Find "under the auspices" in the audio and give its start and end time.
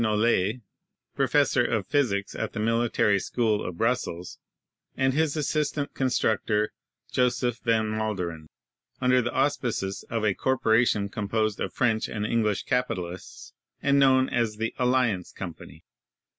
8.99-10.03